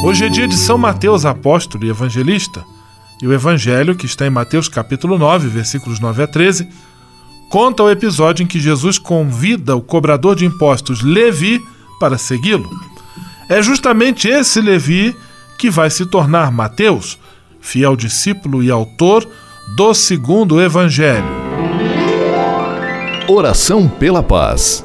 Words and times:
Hoje 0.00 0.24
é 0.24 0.28
dia 0.28 0.46
de 0.46 0.56
São 0.56 0.78
Mateus, 0.78 1.24
apóstolo 1.24 1.84
e 1.84 1.90
evangelista, 1.90 2.64
e 3.20 3.26
o 3.26 3.32
Evangelho, 3.32 3.96
que 3.96 4.06
está 4.06 4.26
em 4.26 4.30
Mateus 4.30 4.68
capítulo 4.68 5.18
9, 5.18 5.48
versículos 5.48 5.98
9 5.98 6.22
a 6.22 6.26
13, 6.26 6.68
conta 7.50 7.82
o 7.82 7.90
episódio 7.90 8.44
em 8.44 8.46
que 8.46 8.60
Jesus 8.60 8.96
convida 8.96 9.74
o 9.74 9.82
cobrador 9.82 10.36
de 10.36 10.46
impostos 10.46 11.02
Levi 11.02 11.60
para 11.98 12.16
segui-lo. 12.16 12.70
É 13.48 13.60
justamente 13.60 14.28
esse 14.28 14.60
Levi 14.60 15.16
que 15.58 15.68
vai 15.68 15.90
se 15.90 16.06
tornar 16.06 16.52
Mateus, 16.52 17.18
fiel 17.60 17.96
discípulo 17.96 18.62
e 18.62 18.70
autor 18.70 19.28
do 19.76 19.92
segundo 19.94 20.60
Evangelho. 20.60 21.26
Oração 23.28 23.88
pela 23.88 24.22
paz. 24.22 24.84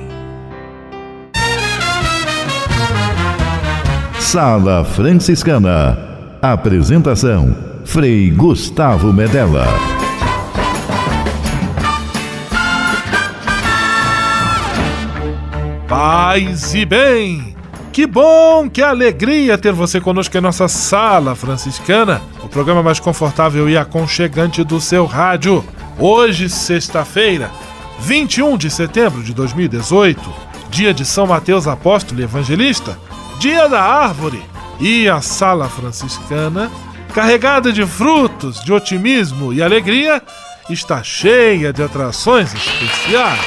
Sala 4.31 4.85
Franciscana. 4.85 6.37
Apresentação: 6.41 7.53
Frei 7.83 8.29
Gustavo 8.29 9.11
Medella. 9.11 9.67
Paz 15.85 16.73
e 16.73 16.85
bem! 16.85 17.53
Que 17.91 18.07
bom, 18.07 18.69
que 18.69 18.81
alegria 18.81 19.57
ter 19.57 19.73
você 19.73 19.99
conosco 19.99 20.37
em 20.37 20.39
nossa 20.39 20.69
Sala 20.69 21.35
Franciscana, 21.35 22.21
o 22.41 22.47
programa 22.47 22.81
mais 22.81 23.01
confortável 23.01 23.69
e 23.69 23.77
aconchegante 23.77 24.63
do 24.63 24.79
seu 24.79 25.05
rádio. 25.05 25.61
Hoje, 25.99 26.47
sexta-feira, 26.47 27.51
21 27.99 28.55
de 28.55 28.69
setembro 28.69 29.21
de 29.23 29.33
2018, 29.33 30.21
dia 30.69 30.93
de 30.93 31.03
São 31.03 31.27
Mateus 31.27 31.67
Apóstolo 31.67 32.21
e 32.21 32.23
Evangelista 32.23 32.97
Dia 33.41 33.67
da 33.67 33.81
Árvore 33.81 34.39
e 34.79 35.09
a 35.09 35.19
Sala 35.19 35.67
Franciscana, 35.67 36.69
carregada 37.11 37.73
de 37.73 37.83
frutos, 37.87 38.63
de 38.63 38.71
otimismo 38.71 39.51
e 39.51 39.63
alegria, 39.63 40.21
está 40.69 41.01
cheia 41.01 41.73
de 41.73 41.81
atrações 41.81 42.53
especiais. 42.53 43.39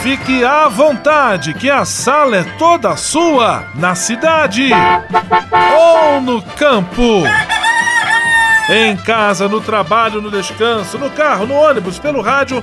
Fique 0.00 0.44
à 0.44 0.68
vontade, 0.68 1.52
que 1.54 1.68
a 1.68 1.84
sala 1.84 2.36
é 2.36 2.44
toda 2.44 2.96
sua, 2.96 3.64
na 3.74 3.96
cidade 3.96 4.70
ou 5.76 6.20
no 6.20 6.40
campo. 6.40 7.24
Em 8.70 8.96
casa, 8.98 9.48
no 9.48 9.60
trabalho, 9.60 10.22
no 10.22 10.30
descanso, 10.30 10.96
no 10.96 11.10
carro, 11.10 11.44
no 11.44 11.54
ônibus, 11.54 11.98
pelo 11.98 12.22
rádio 12.22 12.62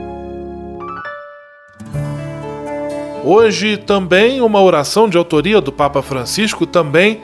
Hoje 3.23 3.77
também 3.77 4.41
uma 4.41 4.59
oração 4.59 5.07
de 5.07 5.15
autoria 5.15 5.61
do 5.61 5.71
Papa 5.71 6.01
Francisco, 6.01 6.65
também 6.65 7.21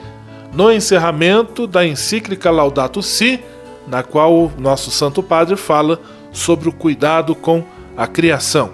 no 0.52 0.70
encerramento 0.70 1.66
da 1.66 1.84
encíclica 1.84 2.52
Laudato 2.52 3.02
Si, 3.02 3.40
na 3.86 4.04
qual 4.04 4.32
o 4.32 4.52
nosso 4.58 4.92
Santo 4.92 5.24
Padre 5.24 5.56
fala 5.56 6.00
sobre 6.30 6.68
o 6.68 6.72
cuidado 6.72 7.34
com 7.34 7.64
a 7.96 8.06
criação. 8.06 8.70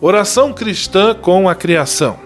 Oração 0.00 0.52
cristã 0.52 1.14
com 1.14 1.48
a 1.48 1.54
criação. 1.54 2.16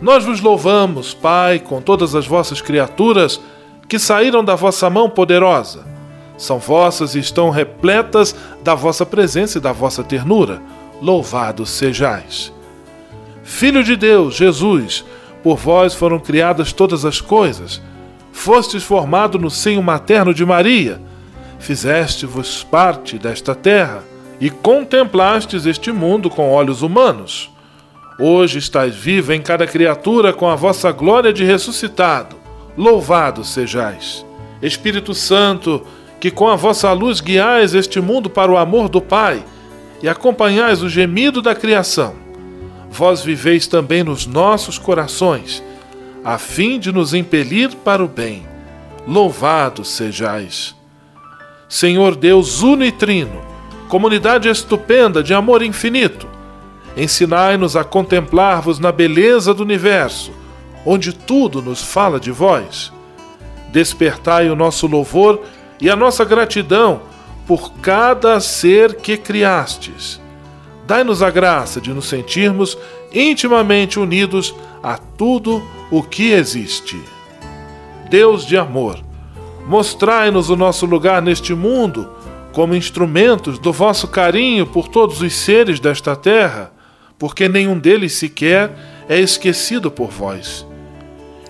Nós 0.00 0.24
vos 0.24 0.40
louvamos, 0.40 1.12
Pai, 1.12 1.58
com 1.58 1.82
todas 1.82 2.14
as 2.14 2.26
vossas 2.26 2.62
criaturas 2.62 3.38
que 3.86 3.98
saíram 3.98 4.42
da 4.42 4.54
vossa 4.54 4.88
mão 4.88 5.10
poderosa. 5.10 5.84
São 6.38 6.58
vossas 6.58 7.14
e 7.14 7.18
estão 7.18 7.50
repletas 7.50 8.34
da 8.62 8.74
vossa 8.74 9.04
presença 9.04 9.58
e 9.58 9.60
da 9.60 9.72
vossa 9.72 10.02
ternura. 10.02 10.60
Louvados 11.02 11.68
sejais. 11.68 12.52
Filho 13.44 13.84
de 13.84 13.94
Deus, 13.94 14.36
Jesus, 14.36 15.04
por 15.42 15.58
vós 15.58 15.92
foram 15.92 16.18
criadas 16.18 16.72
todas 16.72 17.04
as 17.04 17.20
coisas. 17.20 17.80
Fostes 18.32 18.82
formado 18.82 19.38
no 19.38 19.50
seio 19.50 19.82
materno 19.82 20.32
de 20.32 20.44
Maria. 20.46 21.00
Fizeste-vos 21.58 22.64
parte 22.64 23.18
desta 23.18 23.54
terra 23.54 24.02
e 24.40 24.48
contemplastes 24.48 25.66
este 25.66 25.92
mundo 25.92 26.30
com 26.30 26.50
olhos 26.50 26.80
humanos. 26.80 27.50
Hoje 28.18 28.58
estáis 28.58 28.94
viva 28.94 29.34
em 29.34 29.42
cada 29.42 29.66
criatura 29.66 30.32
com 30.32 30.48
a 30.48 30.56
vossa 30.56 30.90
glória 30.90 31.32
de 31.32 31.44
ressuscitado. 31.44 32.36
Louvado 32.78 33.44
sejais. 33.44 34.24
Espírito 34.62 35.12
Santo, 35.12 35.86
que 36.18 36.30
com 36.30 36.48
a 36.48 36.56
vossa 36.56 36.90
luz 36.92 37.20
guiais 37.20 37.74
este 37.74 38.00
mundo 38.00 38.30
para 38.30 38.50
o 38.50 38.56
amor 38.56 38.88
do 38.88 39.02
Pai 39.02 39.44
e 40.02 40.08
acompanhais 40.08 40.82
o 40.82 40.88
gemido 40.88 41.42
da 41.42 41.54
criação 41.54 42.23
vós 42.94 43.24
viveis 43.24 43.66
também 43.66 44.04
nos 44.04 44.24
nossos 44.24 44.78
corações, 44.78 45.60
a 46.24 46.38
fim 46.38 46.78
de 46.78 46.92
nos 46.92 47.12
impelir 47.12 47.74
para 47.74 48.04
o 48.04 48.06
bem. 48.06 48.46
Louvado 49.04 49.84
sejais. 49.84 50.76
Senhor 51.68 52.14
Deus 52.14 52.62
uno 52.62 52.84
e 52.84 52.92
trino, 52.92 53.42
comunidade 53.88 54.48
estupenda 54.48 55.24
de 55.24 55.34
amor 55.34 55.60
infinito, 55.60 56.28
ensinai-nos 56.96 57.74
a 57.74 57.82
contemplar-vos 57.82 58.78
na 58.78 58.92
beleza 58.92 59.52
do 59.52 59.64
universo, 59.64 60.30
onde 60.86 61.12
tudo 61.12 61.60
nos 61.60 61.82
fala 61.82 62.20
de 62.20 62.30
vós. 62.30 62.92
Despertai 63.72 64.48
o 64.48 64.54
nosso 64.54 64.86
louvor 64.86 65.42
e 65.80 65.90
a 65.90 65.96
nossa 65.96 66.24
gratidão 66.24 67.02
por 67.44 67.72
cada 67.72 68.38
ser 68.38 68.94
que 68.94 69.16
criastes 69.16 70.22
Dai-nos 70.86 71.22
a 71.22 71.30
graça 71.30 71.80
de 71.80 71.92
nos 71.92 72.08
sentirmos 72.08 72.76
intimamente 73.12 73.98
unidos 73.98 74.54
a 74.82 74.98
tudo 74.98 75.62
o 75.90 76.02
que 76.02 76.32
existe. 76.32 77.00
Deus 78.10 78.46
de 78.46 78.56
amor, 78.56 79.00
mostrai-nos 79.66 80.50
o 80.50 80.56
nosso 80.56 80.84
lugar 80.84 81.22
neste 81.22 81.54
mundo 81.54 82.08
como 82.52 82.74
instrumentos 82.74 83.58
do 83.58 83.72
vosso 83.72 84.06
carinho 84.06 84.66
por 84.66 84.88
todos 84.88 85.20
os 85.20 85.32
seres 85.32 85.80
desta 85.80 86.14
terra, 86.14 86.72
porque 87.18 87.48
nenhum 87.48 87.78
deles 87.78 88.12
sequer 88.14 88.70
é 89.08 89.18
esquecido 89.18 89.90
por 89.90 90.10
vós. 90.10 90.66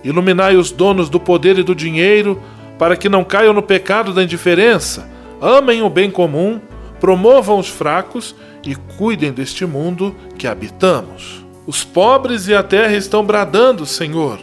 Iluminai 0.02 0.56
os 0.56 0.70
donos 0.70 1.10
do 1.10 1.18
poder 1.18 1.58
e 1.58 1.62
do 1.62 1.74
dinheiro, 1.74 2.40
para 2.78 2.96
que 2.96 3.08
não 3.08 3.24
caiam 3.24 3.52
no 3.52 3.62
pecado 3.62 4.12
da 4.12 4.22
indiferença, 4.22 5.10
amem 5.40 5.82
o 5.82 5.90
bem 5.90 6.10
comum, 6.10 6.60
promovam 7.00 7.58
os 7.58 7.68
fracos 7.68 8.34
e 8.64 8.74
cuidem 8.74 9.32
deste 9.32 9.66
mundo 9.66 10.14
que 10.38 10.46
habitamos. 10.46 11.44
Os 11.66 11.82
pobres 11.82 12.46
e 12.48 12.54
a 12.54 12.62
terra 12.62 12.94
estão 12.94 13.24
bradando, 13.24 13.86
Senhor. 13.86 14.38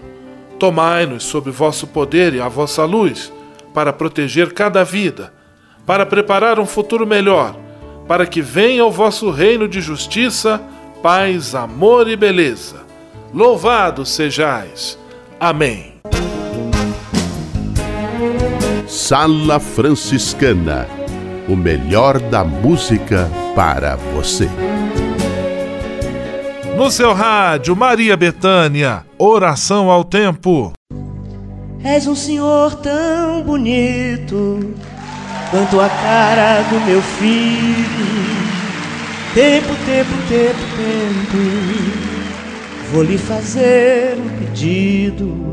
Tomai-nos 0.59 1.23
sob 1.23 1.49
vosso 1.51 1.87
poder 1.87 2.33
e 2.33 2.41
a 2.41 2.47
vossa 2.47 2.83
luz, 2.85 3.31
para 3.73 3.93
proteger 3.93 4.53
cada 4.53 4.83
vida, 4.83 5.33
para 5.85 6.05
preparar 6.05 6.59
um 6.59 6.65
futuro 6.65 7.07
melhor, 7.07 7.55
para 8.07 8.25
que 8.25 8.41
venha 8.41 8.85
o 8.85 8.91
vosso 8.91 9.31
reino 9.31 9.67
de 9.67 9.81
justiça, 9.81 10.61
paz, 11.01 11.55
amor 11.55 12.07
e 12.07 12.15
beleza. 12.15 12.81
Louvado 13.33 14.05
sejais. 14.05 14.99
Amém. 15.39 15.93
Sala 18.87 19.59
Franciscana 19.59 21.00
o 21.47 21.55
melhor 21.55 22.19
da 22.19 22.43
música 22.43 23.29
para 23.55 23.95
você. 23.95 24.49
No 26.75 26.89
seu 26.89 27.13
rádio, 27.13 27.75
Maria 27.75 28.15
Betânia, 28.17 29.05
oração 29.17 29.91
ao 29.91 30.03
tempo. 30.03 30.73
És 31.83 32.07
um 32.07 32.15
senhor 32.15 32.75
tão 32.75 33.41
bonito 33.43 34.73
quanto 35.49 35.79
a 35.79 35.89
cara 35.89 36.61
do 36.63 36.79
meu 36.85 37.01
filho. 37.01 38.31
Tempo, 39.33 39.67
tempo, 39.85 40.11
tempo, 40.27 40.59
tempo, 40.75 41.37
vou 42.91 43.03
lhe 43.03 43.17
fazer 43.17 44.17
um 44.17 44.29
pedido. 44.39 45.51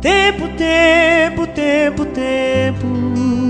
Tempo, 0.00 0.48
tempo, 0.56 1.46
tempo, 1.46 2.04
tempo. 2.06 3.49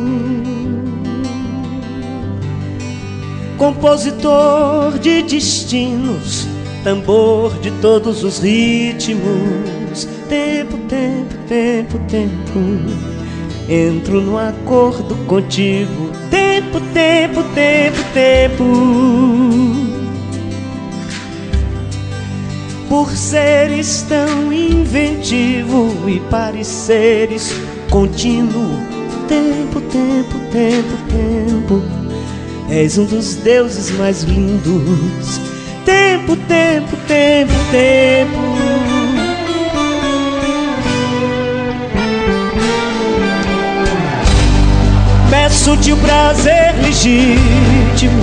Compositor 3.60 4.98
de 4.98 5.22
destinos, 5.22 6.48
tambor 6.82 7.52
de 7.58 7.70
todos 7.72 8.24
os 8.24 8.38
ritmos. 8.38 10.08
Tempo, 10.30 10.78
tempo, 10.88 11.34
tempo, 11.46 11.98
tempo. 12.08 12.58
Entro 13.68 14.22
no 14.22 14.38
acordo 14.38 15.14
contigo. 15.26 16.10
Tempo, 16.30 16.80
tempo, 16.94 17.42
tempo, 17.54 17.98
tempo. 18.14 18.64
Por 22.88 23.10
seres 23.10 24.06
tão 24.08 24.50
inventivo 24.50 26.08
e 26.08 26.18
pareceres 26.30 27.52
contínuo. 27.90 28.70
Tempo, 29.28 29.82
tempo, 29.82 30.38
tempo, 30.50 30.96
tempo 31.10 32.00
És 32.70 32.96
um 32.98 33.04
dos 33.04 33.34
deuses 33.34 33.90
mais 33.98 34.22
lindos. 34.22 35.40
Tempo, 35.84 36.36
tempo, 36.36 36.96
tempo, 37.08 37.52
tempo. 37.72 38.50
Peço-te 45.28 45.92
o 45.92 45.96
prazer 45.96 46.76
legítimo 46.80 48.22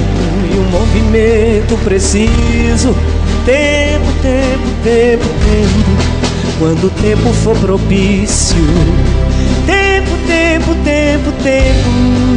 e 0.53 0.57
um 0.57 0.69
movimento 0.69 1.77
preciso. 1.83 2.95
Tempo, 3.45 4.05
tempo, 4.21 4.69
tempo, 4.81 5.25
tempo. 5.43 6.17
Quando 6.57 6.87
o 6.87 6.89
tempo 6.89 7.33
for 7.33 7.57
propício. 7.57 8.55
Tempo, 9.65 10.11
tempo, 10.25 10.73
tempo, 10.85 11.31
tempo. 11.43 12.36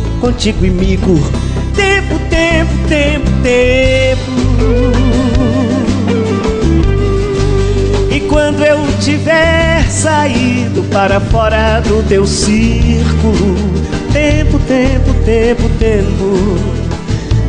contigo, 0.21 0.65
amigo. 0.65 1.19
Tempo, 1.75 2.19
tempo, 2.29 2.71
tempo, 2.87 3.25
tempo. 3.41 4.31
E 8.11 8.19
quando 8.29 8.63
eu 8.63 8.77
tiver 8.99 9.83
saído 9.89 10.83
para 10.91 11.19
fora 11.19 11.81
do 11.81 12.07
teu 12.07 12.27
círculo, 12.27 13.57
tempo, 14.13 14.59
tempo, 14.59 15.11
tempo, 15.25 15.69
tempo, 15.79 16.37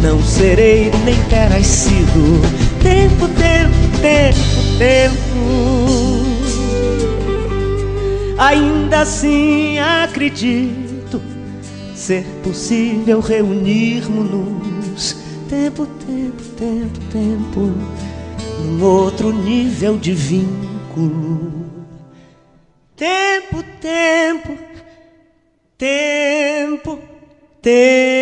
não 0.02 0.23
serei 0.23 0.91
nem 1.05 1.17
terás 1.29 1.67
sido. 1.67 2.41
Tempo, 2.83 3.29
tempo, 3.29 3.99
tempo, 4.00 4.38
tempo. 4.79 5.23
Ainda 8.38 9.02
assim 9.02 9.79
acredito 9.79 10.82
ser 12.02 12.25
possível 12.42 13.21
reunirmos-nos. 13.21 15.16
Tempo, 15.49 15.87
tempo, 15.87 16.42
tempo, 16.56 16.99
tempo, 17.12 17.73
num 18.61 18.85
outro 18.85 19.32
nível 19.32 19.97
de 19.99 20.12
vínculo. 20.12 21.71
Tempo, 22.97 23.62
tempo, 23.80 24.59
tempo, 25.78 26.99
tempo. 27.61 28.22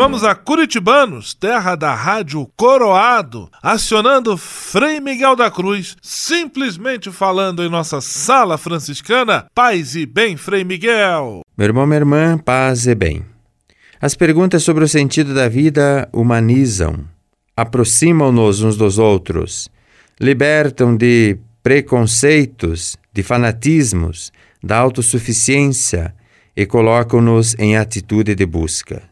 Vamos 0.00 0.24
a 0.24 0.34
Curitibanos, 0.34 1.34
terra 1.34 1.76
da 1.76 1.94
rádio 1.94 2.50
Coroado, 2.56 3.50
acionando 3.62 4.34
Frei 4.34 4.98
Miguel 4.98 5.36
da 5.36 5.50
Cruz, 5.50 5.94
simplesmente 6.00 7.12
falando 7.12 7.62
em 7.62 7.68
nossa 7.68 8.00
sala 8.00 8.56
franciscana. 8.56 9.44
Paz 9.54 9.96
e 9.96 10.06
bem, 10.06 10.38
Frei 10.38 10.64
Miguel. 10.64 11.42
Meu 11.54 11.66
irmão, 11.66 11.86
minha 11.86 11.98
irmã, 11.98 12.38
paz 12.38 12.86
e 12.86 12.94
bem. 12.94 13.26
As 14.00 14.14
perguntas 14.14 14.62
sobre 14.62 14.84
o 14.84 14.88
sentido 14.88 15.34
da 15.34 15.50
vida 15.50 16.08
humanizam, 16.14 17.04
aproximam-nos 17.54 18.62
uns 18.62 18.78
dos 18.78 18.96
outros, 18.96 19.68
libertam 20.18 20.96
de 20.96 21.36
preconceitos, 21.62 22.96
de 23.12 23.22
fanatismos, 23.22 24.32
da 24.64 24.78
autossuficiência 24.78 26.14
e 26.56 26.64
colocam-nos 26.64 27.54
em 27.58 27.76
atitude 27.76 28.34
de 28.34 28.46
busca. 28.46 29.09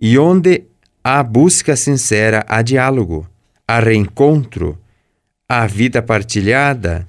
E 0.00 0.16
onde 0.16 0.62
há 1.02 1.24
busca 1.24 1.74
sincera, 1.74 2.44
há 2.48 2.62
diálogo, 2.62 3.28
há 3.66 3.80
reencontro, 3.80 4.78
há 5.48 5.66
vida 5.66 6.00
partilhada. 6.00 7.08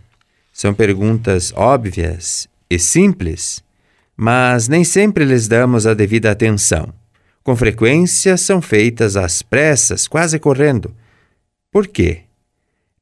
São 0.51 0.74
perguntas 0.74 1.53
óbvias 1.55 2.50
e 2.67 2.79
simples, 2.79 3.63
mas 4.17 4.67
nem 4.67 4.84
sempre 4.84 5.24
lhes 5.24 5.48
damos 5.48 5.86
a 5.86 5.93
devida 5.93 6.31
atenção. 6.31 6.91
Com 7.43 7.55
frequência 7.55 8.36
são 8.38 8.60
feitas 8.60 9.15
às 9.15 9.43
pressas, 9.43 10.08
quase 10.08 10.39
correndo. 10.39 10.91
Por 11.72 11.88
quê? 11.88 12.22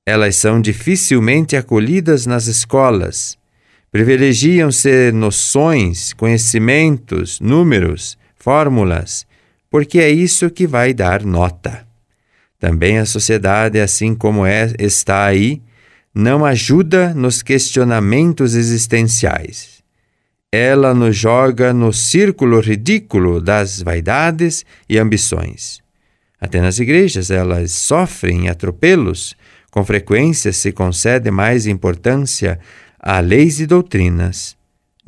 Elas 0.06 0.36
são 0.36 0.60
dificilmente 0.60 1.56
acolhidas 1.56 2.25
nas 2.25 2.48
escolas. 2.48 3.38
Privilegiam-se 3.89 5.13
noções, 5.13 6.12
conhecimentos, 6.12 7.39
números, 7.39 8.17
fórmulas 8.36 9.27
porque 9.70 10.00
é 10.00 10.10
isso 10.10 10.50
que 10.50 10.66
vai 10.66 10.94
dar 10.94 11.24
nota. 11.24 11.86
Também 12.60 12.98
a 12.98 13.06
sociedade, 13.06 13.80
assim 13.80 14.16
como 14.16 14.46
é, 14.46 14.74
está 14.80 15.26
aí, 15.26 15.62
não 16.14 16.44
ajuda 16.44 17.14
nos 17.14 17.44
questionamentos 17.44 18.56
existenciais. 18.56 19.84
Ela 20.52 20.94
nos 20.94 21.16
joga 21.16 21.74
no 21.74 21.94
círculo 21.94 22.60
ridículo 22.60 23.40
das 23.40 23.82
vaidades 23.82 24.66
e 24.90 24.98
ambições. 24.98 25.82
Até 26.40 26.62
nas 26.62 26.80
igrejas 26.80 27.30
elas 27.30 27.72
sofrem 27.72 28.48
atropelos, 28.50 29.36
com 29.70 29.84
frequência 29.84 30.52
se 30.54 30.72
concede 30.72 31.30
mais 31.30 31.68
importância 31.68 32.60
a 33.00 33.20
leis 33.20 33.60
e 33.60 33.68
doutrinas 33.68 34.58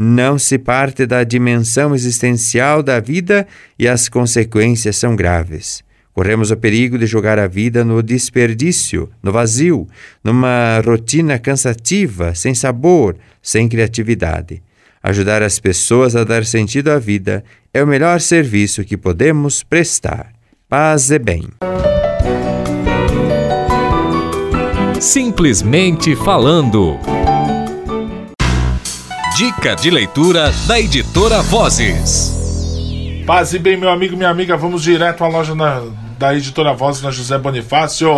não 0.01 0.39
se 0.39 0.57
parte 0.57 1.05
da 1.05 1.25
dimensão 1.25 1.93
existencial 1.93 2.81
da 2.81 3.01
vida 3.01 3.45
e 3.77 3.85
as 3.85 4.07
consequências 4.07 4.95
são 4.95 5.13
graves. 5.13 5.83
Corremos 6.13 6.51
o 6.51 6.57
perigo 6.57 6.97
de 6.97 7.05
jogar 7.05 7.37
a 7.37 7.47
vida 7.47 7.83
no 7.83 8.01
desperdício, 8.01 9.09
no 9.21 9.33
vazio, 9.33 9.85
numa 10.23 10.81
rotina 10.85 11.37
cansativa, 11.37 12.33
sem 12.33 12.55
sabor, 12.55 13.17
sem 13.41 13.67
criatividade. 13.67 14.63
Ajudar 15.03 15.43
as 15.43 15.59
pessoas 15.59 16.15
a 16.15 16.23
dar 16.23 16.45
sentido 16.45 16.89
à 16.89 16.97
vida 16.97 17.43
é 17.73 17.83
o 17.83 17.87
melhor 17.87 18.21
serviço 18.21 18.85
que 18.85 18.97
podemos 18.97 19.63
prestar. 19.63 20.31
Paz 20.67 21.11
e 21.11 21.19
bem. 21.19 21.43
Simplesmente 24.99 26.15
falando. 26.15 27.18
Dica 29.39 29.73
de 29.73 29.89
leitura 29.89 30.51
da 30.67 30.77
editora 30.77 31.41
Vozes. 31.41 33.23
Paz 33.25 33.53
e 33.53 33.57
bem, 33.57 33.77
meu 33.77 33.89
amigo, 33.89 34.17
minha 34.17 34.29
amiga, 34.29 34.57
vamos 34.57 34.83
direto 34.83 35.23
à 35.23 35.29
loja 35.29 35.55
na, 35.55 35.81
da 36.17 36.35
editora 36.35 36.73
Vozes 36.73 37.01
na 37.01 37.09
José 37.09 37.37
Bonifácio 37.37 38.09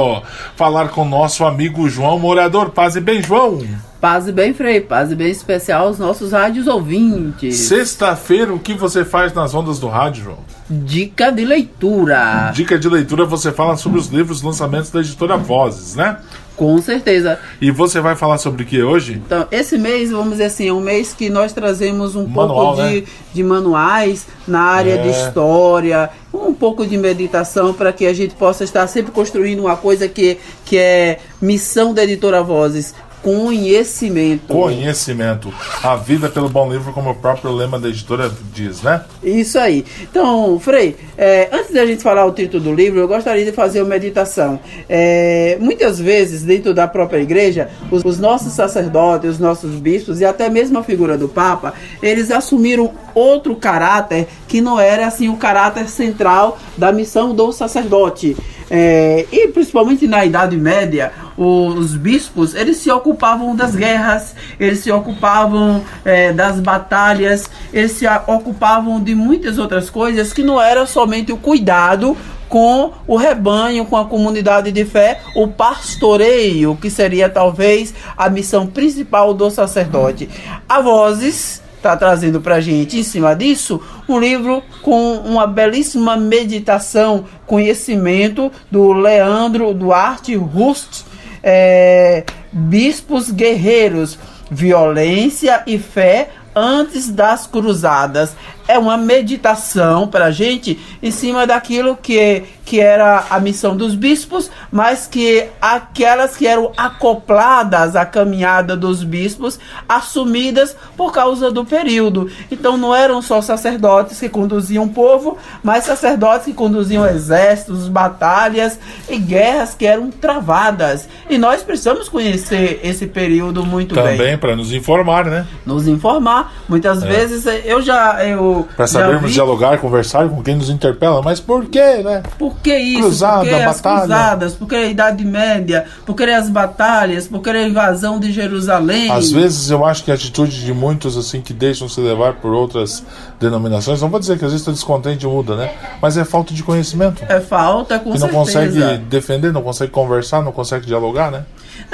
falar 0.55 0.89
com 0.89 1.05
nosso 1.05 1.45
amigo 1.45 1.87
João 1.87 2.17
Morador. 2.17 2.71
Paz 2.71 2.95
e 2.95 2.99
bem, 2.99 3.21
João. 3.21 3.61
Paz 4.01 4.27
e 4.27 4.31
bem, 4.31 4.51
Frei. 4.51 4.81
Paz 4.81 5.11
e 5.11 5.15
bem 5.15 5.29
especial 5.29 5.89
aos 5.89 5.99
nossos 5.99 6.31
rádios 6.31 6.65
ouvintes. 6.65 7.55
Sexta-feira, 7.55 8.51
o 8.51 8.57
que 8.57 8.73
você 8.73 9.05
faz 9.05 9.31
nas 9.31 9.53
ondas 9.53 9.77
do 9.77 9.87
rádio, 9.87 10.23
João? 10.23 10.39
Dica 10.67 11.31
de 11.31 11.45
leitura. 11.45 12.51
Dica 12.51 12.79
de 12.79 12.89
leitura, 12.89 13.25
você 13.25 13.51
fala 13.51 13.77
sobre 13.77 13.99
os 13.99 14.07
livros 14.07 14.41
lançamentos 14.41 14.89
da 14.89 15.01
editora 15.01 15.37
Vozes, 15.37 15.95
né? 15.95 16.17
Com 16.61 16.79
certeza. 16.79 17.39
E 17.59 17.71
você 17.71 17.99
vai 17.99 18.15
falar 18.15 18.37
sobre 18.37 18.61
o 18.61 18.65
que 18.67 18.83
hoje? 18.83 19.19
Então, 19.25 19.47
esse 19.51 19.79
mês, 19.79 20.11
vamos 20.11 20.33
dizer 20.33 20.43
assim, 20.43 20.67
é 20.67 20.71
um 20.71 20.79
mês 20.79 21.11
que 21.11 21.27
nós 21.27 21.51
trazemos 21.53 22.15
um 22.15 22.27
Manual, 22.27 22.75
pouco 22.75 22.87
de, 22.87 23.01
né? 23.01 23.07
de 23.33 23.43
manuais 23.43 24.27
na 24.47 24.61
área 24.61 24.93
É. 24.93 24.97
de 24.97 25.09
história, 25.09 26.11
um 26.31 26.53
pouco 26.53 26.85
de 26.85 26.95
meditação 26.99 27.73
para 27.73 27.91
que 27.91 28.05
a 28.05 28.13
gente 28.13 28.35
possa 28.35 28.63
estar 28.63 28.85
sempre 28.85 29.11
construindo 29.11 29.61
uma 29.61 29.75
coisa 29.75 30.07
que, 30.07 30.37
que 30.63 30.77
é 30.77 31.17
missão 31.41 31.95
da 31.95 32.03
editora 32.03 32.43
Vozes. 32.43 32.93
Conhecimento. 33.21 34.47
Conhecimento. 34.47 35.53
A 35.83 35.95
vida 35.95 36.27
pelo 36.27 36.49
bom 36.49 36.71
livro, 36.71 36.91
como 36.91 37.11
o 37.11 37.15
próprio 37.15 37.51
lema 37.51 37.79
da 37.79 37.87
editora 37.87 38.31
diz, 38.53 38.81
né? 38.81 39.03
Isso 39.23 39.59
aí. 39.59 39.85
Então, 40.01 40.59
Frei, 40.59 40.95
é, 41.17 41.49
antes 41.51 41.71
da 41.71 41.85
gente 41.85 42.01
falar 42.01 42.25
o 42.25 42.31
título 42.31 42.63
do 42.63 42.73
livro, 42.73 42.99
eu 42.99 43.07
gostaria 43.07 43.45
de 43.45 43.51
fazer 43.51 43.81
uma 43.81 43.89
meditação. 43.89 44.59
É, 44.89 45.57
muitas 45.59 45.99
vezes, 45.99 46.41
dentro 46.41 46.73
da 46.73 46.87
própria 46.87 47.19
igreja, 47.19 47.69
os, 47.91 48.03
os 48.03 48.17
nossos 48.17 48.53
sacerdotes, 48.53 49.31
os 49.31 49.39
nossos 49.39 49.75
bispos 49.75 50.19
e 50.19 50.25
até 50.25 50.49
mesmo 50.49 50.79
a 50.79 50.83
figura 50.83 51.17
do 51.17 51.29
Papa, 51.29 51.73
eles 52.01 52.31
assumiram 52.31 52.91
outro 53.13 53.55
caráter 53.55 54.27
que 54.47 54.61
não 54.61 54.79
era 54.79 55.05
assim 55.05 55.29
o 55.29 55.37
caráter 55.37 55.87
central 55.89 56.57
da 56.77 56.91
missão 56.91 57.35
do 57.35 57.51
sacerdote. 57.51 58.35
É, 58.73 59.25
e 59.29 59.49
principalmente 59.49 60.07
na 60.07 60.23
Idade 60.23 60.55
Média, 60.55 61.11
os 61.37 61.93
bispos 61.97 62.55
eles 62.55 62.77
se 62.77 62.89
ocupavam 62.89 63.53
das 63.53 63.75
guerras, 63.75 64.33
eles 64.57 64.79
se 64.79 64.89
ocupavam 64.89 65.83
é, 66.05 66.31
das 66.31 66.61
batalhas, 66.61 67.49
eles 67.73 67.91
se 67.91 68.07
ocupavam 68.07 69.03
de 69.03 69.13
muitas 69.13 69.57
outras 69.57 69.89
coisas 69.89 70.31
que 70.31 70.41
não 70.41 70.59
era 70.59 70.85
somente 70.85 71.33
o 71.33 71.37
cuidado 71.37 72.15
com 72.47 72.93
o 73.05 73.17
rebanho, 73.17 73.85
com 73.85 73.97
a 73.97 74.05
comunidade 74.05 74.71
de 74.71 74.85
fé, 74.85 75.19
o 75.35 75.49
pastoreio, 75.49 76.77
que 76.81 76.89
seria 76.89 77.29
talvez 77.29 77.93
a 78.15 78.29
missão 78.29 78.67
principal 78.67 79.33
do 79.33 79.49
sacerdote. 79.49 80.29
A 80.67 80.79
Vozes 80.79 81.60
está 81.81 81.97
trazendo 81.97 82.39
para 82.39 82.55
a 82.55 82.61
gente, 82.61 82.99
em 82.99 83.03
cima 83.03 83.35
disso, 83.35 83.81
um 84.07 84.19
livro 84.19 84.61
com 84.83 85.15
uma 85.15 85.47
belíssima 85.47 86.15
meditação, 86.15 87.25
conhecimento 87.47 88.51
do 88.69 88.93
Leandro 88.93 89.73
Duarte 89.73 90.35
Rust, 90.35 91.03
é, 91.41 92.23
Bispos 92.51 93.31
Guerreiros, 93.31 94.19
Violência 94.51 95.63
e 95.65 95.79
Fé 95.79 96.29
antes 96.55 97.09
das 97.09 97.47
cruzadas. 97.47 98.35
É 98.67 98.77
uma 98.77 98.97
meditação 98.97 100.07
para 100.07 100.25
a 100.25 100.31
gente 100.31 100.79
em 101.01 101.11
cima 101.11 101.45
daquilo 101.45 101.95
que, 101.95 102.43
que 102.65 102.79
era 102.79 103.25
a 103.29 103.39
missão 103.39 103.75
dos 103.75 103.95
bispos, 103.95 104.49
mas 104.71 105.07
que 105.07 105.45
aquelas 105.61 106.35
que 106.35 106.47
eram 106.47 106.71
acopladas 106.77 107.95
à 107.95 108.05
caminhada 108.05 108.75
dos 108.75 109.03
bispos, 109.03 109.59
assumidas 109.87 110.75
por 110.95 111.11
causa 111.11 111.51
do 111.51 111.65
período. 111.65 112.29
Então 112.51 112.77
não 112.77 112.95
eram 112.95 113.21
só 113.21 113.41
sacerdotes 113.41 114.19
que 114.19 114.29
conduziam 114.29 114.85
o 114.85 114.89
povo, 114.89 115.37
mas 115.63 115.85
sacerdotes 115.85 116.45
que 116.45 116.53
conduziam 116.53 117.05
exércitos, 117.07 117.87
batalhas 117.87 118.79
e 119.09 119.17
guerras 119.17 119.73
que 119.73 119.85
eram 119.85 120.09
travadas. 120.09 121.07
E 121.29 121.37
nós 121.37 121.63
precisamos 121.63 122.09
conhecer 122.09 122.79
esse 122.83 123.07
período 123.07 123.65
muito 123.65 123.95
Também 123.95 124.11
bem. 124.11 124.17
Também 124.17 124.37
para 124.37 124.55
nos 124.55 124.73
informar, 124.73 125.25
né? 125.25 125.45
Nos 125.65 125.87
informar. 125.87 126.53
Muitas 126.67 127.03
é. 127.03 127.07
vezes 127.07 127.45
eu 127.65 127.81
já. 127.81 128.23
Eu 128.25 128.50
para 128.75 128.87
sabermos 128.87 129.29
vi... 129.29 129.33
dialogar, 129.33 129.77
conversar 129.79 130.27
com 130.29 130.41
quem 130.41 130.55
nos 130.55 130.69
interpela. 130.69 131.21
Mas 131.21 131.39
por 131.39 131.65
quê, 131.65 132.01
né? 132.03 132.23
Por 132.37 132.55
que 132.57 132.75
isso? 132.75 133.01
Cruzada, 133.01 133.39
por 133.39 133.49
que 133.49 133.55
as 133.55 133.77
batalha. 133.77 133.99
cruzadas? 133.99 134.53
Por 134.53 134.67
que 134.67 134.75
a 134.75 134.85
Idade 134.87 135.25
Média? 135.25 135.85
Por 136.05 136.15
que 136.15 136.23
as 136.23 136.49
batalhas? 136.49 137.27
Por 137.27 137.41
que 137.41 137.49
a 137.49 137.67
invasão 137.67 138.19
de 138.19 138.31
Jerusalém? 138.31 139.11
Às 139.11 139.31
vezes 139.31 139.69
eu 139.69 139.85
acho 139.85 140.03
que 140.03 140.11
a 140.11 140.13
atitude 140.13 140.63
de 140.63 140.73
muitos 140.73 141.17
assim 141.17 141.41
que 141.41 141.53
deixam 141.53 141.87
se 141.89 141.99
levar 142.01 142.35
por 142.35 142.53
outras 142.53 143.03
denominações, 143.39 144.01
não 144.01 144.09
vou 144.09 144.19
dizer 144.19 144.37
que 144.37 144.45
às 144.45 144.51
vezes 144.51 144.61
está 144.61 144.71
descontente 144.71 145.25
muda, 145.25 145.55
né? 145.55 145.71
Mas 146.01 146.17
é 146.17 146.23
falta 146.23 146.53
de 146.53 146.63
conhecimento. 146.63 147.23
É 147.27 147.39
falta, 147.39 147.99
com 147.99 148.11
que 148.11 148.19
certeza. 148.19 148.27
não 148.27 148.45
consegue 148.45 148.97
defender, 149.05 149.51
não 149.51 149.61
consegue 149.61 149.91
conversar, 149.91 150.41
não 150.41 150.51
consegue 150.51 150.85
dialogar, 150.85 151.31
né? 151.31 151.43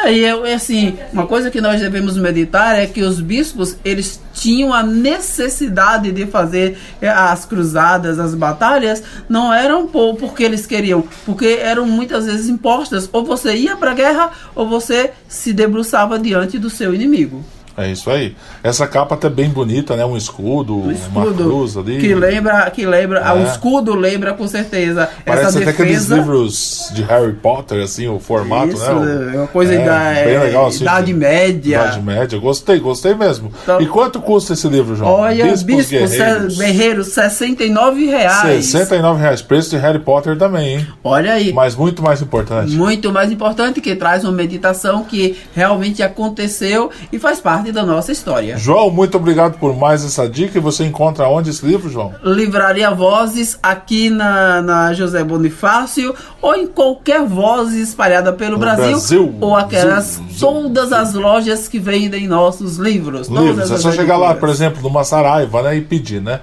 E 0.06 0.24
é, 0.24 0.54
assim, 0.54 0.98
uma 1.12 1.26
coisa 1.26 1.50
que 1.50 1.60
nós 1.60 1.82
devemos 1.82 2.18
meditar 2.18 2.78
é 2.78 2.86
que 2.86 3.02
os 3.02 3.20
bispos, 3.20 3.76
eles 3.84 4.22
tinham 4.32 4.72
a 4.72 4.84
necessidade 4.84 6.12
de 6.12 6.28
fazer 6.28 6.78
as 7.02 7.46
cruzadas, 7.46 8.20
as 8.20 8.36
batalhas, 8.36 9.02
não 9.28 9.52
eram 9.52 9.88
porque 9.88 10.44
eles 10.44 10.68
queriam, 10.68 11.04
porque 11.26 11.60
eram 11.62 11.88
muitas 11.88 12.26
vezes 12.28 12.48
impostas. 12.48 13.10
Ou 13.12 13.26
você 13.26 13.56
ia 13.56 13.76
para 13.76 13.92
a 13.92 13.96
guerra, 13.96 14.32
ou 14.54 14.68
você 14.68 15.12
se 15.28 15.52
debruçava 15.52 16.20
diante 16.20 16.60
do 16.60 16.70
seu 16.70 16.94
inimigo. 16.94 17.44
É 17.78 17.92
isso 17.92 18.10
aí. 18.10 18.36
Essa 18.64 18.88
capa 18.88 19.16
tá 19.16 19.30
bem 19.30 19.50
bonita, 19.50 19.96
né? 19.96 20.04
Um 20.04 20.18
escudo, 20.18 20.76
um 20.76 20.92
escudo 20.92 21.20
uma 21.20 21.32
cruz 21.32 21.78
ali. 21.78 22.00
Que 22.00 22.16
lembra, 22.16 22.68
que 22.72 22.84
lembra, 22.88 23.20
é. 23.20 23.34
o 23.34 23.44
escudo 23.44 23.94
lembra 23.94 24.34
com 24.34 24.48
certeza. 24.48 25.08
Parece 25.24 25.46
essa 25.46 25.58
até 25.60 25.68
defesa... 25.68 25.84
aqueles 25.84 26.06
livros 26.08 26.92
de 26.96 27.04
Harry 27.04 27.34
Potter, 27.34 27.84
assim, 27.84 28.08
o 28.08 28.20
formato, 28.20 28.74
isso, 28.74 28.94
né? 28.96 29.36
É 29.36 29.38
uma 29.38 29.48
coisa 29.48 29.76
é, 29.76 29.86
da 29.86 30.26
bem 30.26 30.40
legal, 30.40 30.66
assim, 30.66 30.82
Idade 30.82 31.14
Média. 31.14 31.76
Idade 31.76 32.02
Média, 32.02 32.40
gostei, 32.40 32.80
gostei 32.80 33.14
mesmo. 33.14 33.52
Então, 33.62 33.80
e 33.80 33.86
quanto 33.86 34.20
custa 34.22 34.54
esse 34.54 34.68
livro, 34.68 34.96
João? 34.96 35.12
Olha, 35.12 35.46
Bispos, 35.46 35.64
Bispos 35.64 36.12
Guerreiros. 36.12 36.58
Guerreiros, 36.58 37.08
69 37.10 38.06
reais. 38.06 38.66
69 38.66 39.22
reais, 39.22 39.44
preço 39.44 39.70
de 39.70 39.78
Harry 39.78 40.00
Potter 40.00 40.36
também, 40.36 40.78
hein? 40.78 40.88
Olha 41.04 41.34
aí. 41.34 41.54
Mas 41.54 41.76
muito 41.76 42.02
mais 42.02 42.24
importante. 42.24 42.72
Muito 42.72 43.12
mais 43.12 43.32
importante, 43.32 43.80
que 43.82 43.96
traz 43.96 44.24
uma 44.24 44.34
meditação 44.34 45.04
que 45.04 45.38
realmente 45.54 46.02
aconteceu 46.02 46.90
e 47.14 47.20
faz 47.20 47.40
parte 47.40 47.67
da 47.72 47.84
nossa 47.84 48.12
história. 48.12 48.58
João, 48.58 48.90
muito 48.90 49.18
obrigado 49.18 49.58
por 49.58 49.76
mais 49.76 50.04
essa 50.04 50.28
dica. 50.28 50.58
E 50.58 50.62
você 50.62 50.86
encontra 50.86 51.28
onde 51.28 51.50
esse 51.50 51.66
livro, 51.66 51.90
João? 51.90 52.14
Livraria 52.24 52.92
Vozes, 52.92 53.58
aqui 53.62 54.10
na, 54.10 54.62
na 54.62 54.94
José 54.94 55.24
Bonifácio, 55.24 56.16
ou 56.42 56.56
em 56.56 56.68
qualquer 56.68 57.26
voz 57.26 57.74
espalhada 57.74 58.34
pelo 58.34 58.58
Brasil, 58.58 58.92
Brasil, 58.92 59.36
ou 59.40 59.56
aquelas, 59.56 60.18
Brasil, 60.18 60.40
todas 60.40 60.92
as 60.92 61.14
lojas 61.14 61.68
que 61.68 61.80
vendem 61.80 62.28
nossos 62.28 62.78
livros. 62.78 63.28
Livros, 63.28 63.72
é 63.72 63.78
só 63.78 63.92
chegar 63.92 64.18
lá, 64.18 64.36
por 64.36 64.50
exemplo, 64.50 64.82
numa 64.82 65.04
Saraiva, 65.04 65.62
né, 65.62 65.78
e 65.78 65.82
pedir, 65.82 66.22
né? 66.22 66.42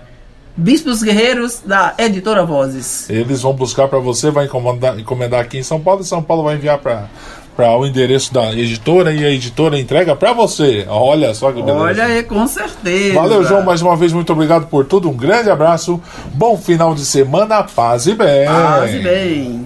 Bispos 0.56 1.02
Guerreiros 1.02 1.62
da 1.66 1.94
Editora 1.98 2.44
Vozes. 2.44 3.10
Eles 3.10 3.42
vão 3.42 3.52
buscar 3.52 3.88
para 3.88 3.98
você, 3.98 4.30
vai 4.30 4.44
encomendar, 4.44 4.96
encomendar 4.98 5.40
aqui 5.40 5.58
em 5.58 5.64
São 5.64 5.80
Paulo 5.80 6.02
e 6.02 6.04
São 6.04 6.22
Paulo 6.22 6.44
vai 6.44 6.54
enviar 6.54 6.78
para 6.78 7.08
para 7.56 7.76
o 7.76 7.86
endereço 7.86 8.32
da 8.32 8.52
editora 8.52 9.12
e 9.12 9.24
a 9.24 9.30
editora 9.30 9.78
entrega 9.78 10.14
para 10.16 10.32
você. 10.32 10.84
Olha 10.88 11.34
só 11.34 11.52
que 11.52 11.62
beleza. 11.62 11.84
Olha 11.84 12.04
aí, 12.04 12.22
com 12.22 12.46
certeza. 12.46 13.14
Valeu, 13.14 13.44
João, 13.44 13.62
mais 13.62 13.80
uma 13.82 13.96
vez, 13.96 14.12
muito 14.12 14.32
obrigado 14.32 14.66
por 14.66 14.84
tudo. 14.84 15.08
Um 15.08 15.16
grande 15.16 15.50
abraço, 15.50 16.00
bom 16.34 16.56
final 16.56 16.94
de 16.94 17.04
semana, 17.04 17.62
paz 17.62 18.06
e 18.06 18.14
bem. 18.14 18.46
Paz 18.46 18.94
e 18.94 18.98
bem. 18.98 19.64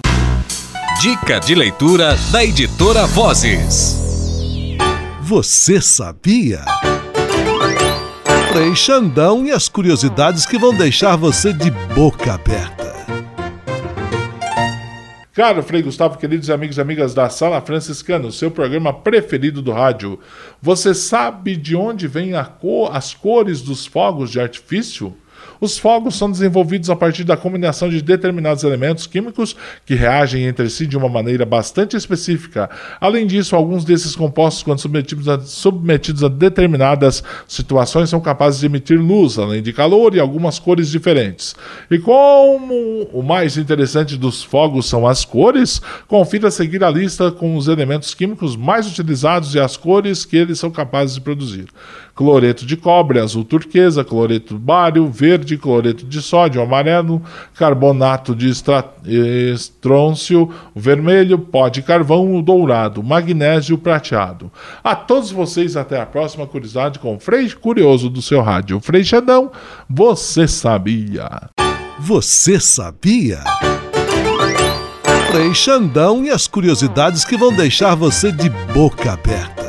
Dica 1.00 1.38
de 1.38 1.54
leitura 1.54 2.16
da 2.32 2.44
editora 2.44 3.06
Vozes. 3.06 3.96
Você 5.22 5.80
sabia? 5.80 6.64
Frei 8.52 8.74
Xandão 8.74 9.44
e 9.44 9.52
as 9.52 9.68
curiosidades 9.68 10.44
que 10.44 10.58
vão 10.58 10.74
deixar 10.74 11.16
você 11.16 11.52
de 11.52 11.70
boca 11.70 12.34
aberta. 12.34 12.87
Caro 15.38 15.62
Frei 15.62 15.82
Gustavo, 15.82 16.18
queridos 16.18 16.50
amigos 16.50 16.78
e 16.78 16.80
amigas 16.80 17.14
da 17.14 17.30
Sala 17.30 17.60
Franciscana, 17.60 18.26
o 18.26 18.32
seu 18.32 18.50
programa 18.50 18.92
preferido 18.92 19.62
do 19.62 19.70
rádio. 19.70 20.18
Você 20.60 20.92
sabe 20.92 21.54
de 21.54 21.76
onde 21.76 22.08
vêm 22.08 22.32
cor, 22.44 22.90
as 22.92 23.14
cores 23.14 23.62
dos 23.62 23.86
fogos 23.86 24.32
de 24.32 24.40
artifício? 24.40 25.16
Os 25.60 25.78
fogos 25.78 26.16
são 26.16 26.30
desenvolvidos 26.30 26.88
a 26.90 26.96
partir 26.96 27.24
da 27.24 27.36
combinação 27.36 27.88
de 27.88 28.00
determinados 28.00 28.64
elementos 28.64 29.06
químicos 29.06 29.56
que 29.84 29.94
reagem 29.94 30.44
entre 30.44 30.70
si 30.70 30.86
de 30.86 30.96
uma 30.96 31.08
maneira 31.08 31.44
bastante 31.44 31.96
específica. 31.96 32.70
Além 33.00 33.26
disso, 33.26 33.56
alguns 33.56 33.84
desses 33.84 34.14
compostos, 34.14 34.62
quando 34.62 34.80
submetidos 34.80 35.28
a, 35.28 35.40
submetidos 35.40 36.22
a 36.22 36.28
determinadas 36.28 37.22
situações, 37.46 38.10
são 38.10 38.20
capazes 38.20 38.60
de 38.60 38.66
emitir 38.66 39.00
luz, 39.00 39.38
além 39.38 39.62
de 39.62 39.72
calor 39.72 40.14
e 40.14 40.20
algumas 40.20 40.58
cores 40.58 40.88
diferentes. 40.88 41.56
E 41.90 41.98
como 41.98 43.08
o 43.12 43.22
mais 43.22 43.56
interessante 43.56 44.16
dos 44.16 44.42
fogos 44.42 44.86
são 44.86 45.06
as 45.06 45.24
cores, 45.24 45.80
confira 46.06 46.48
a 46.48 46.50
seguir 46.50 46.84
a 46.84 46.90
lista 46.90 47.30
com 47.32 47.56
os 47.56 47.68
elementos 47.68 48.14
químicos 48.14 48.56
mais 48.56 48.86
utilizados 48.86 49.54
e 49.54 49.60
as 49.60 49.76
cores 49.76 50.24
que 50.24 50.36
eles 50.36 50.58
são 50.58 50.70
capazes 50.70 51.14
de 51.14 51.20
produzir 51.20 51.66
cloreto 52.18 52.66
de 52.66 52.76
cobre, 52.76 53.20
azul 53.20 53.44
turquesa, 53.44 54.02
cloreto 54.02 54.58
bário, 54.58 55.06
verde, 55.06 55.56
cloreto 55.56 56.04
de 56.04 56.20
sódio, 56.20 56.60
amarelo, 56.60 57.22
carbonato 57.54 58.34
de 58.34 58.50
estrôncio, 59.54 60.52
vermelho, 60.74 61.38
pó 61.38 61.68
de 61.68 61.80
carvão, 61.80 62.42
dourado, 62.42 63.04
magnésio 63.04 63.78
prateado. 63.78 64.50
A 64.82 64.96
todos 64.96 65.30
vocês, 65.30 65.76
até 65.76 66.00
a 66.00 66.06
próxima 66.06 66.44
curiosidade 66.44 66.98
com 66.98 67.14
o 67.14 67.20
Frei 67.20 67.48
Curioso 67.50 68.10
do 68.10 68.20
seu 68.20 68.42
rádio. 68.42 68.80
Frei 68.80 69.04
Xandão, 69.04 69.52
você 69.88 70.48
sabia? 70.48 71.48
Você 72.00 72.58
sabia? 72.58 73.44
Frei 75.30 75.54
Xandão 75.54 76.24
e 76.24 76.30
as 76.30 76.48
curiosidades 76.48 77.24
que 77.24 77.36
vão 77.36 77.54
deixar 77.54 77.94
você 77.94 78.32
de 78.32 78.50
boca 78.74 79.12
aberta. 79.12 79.68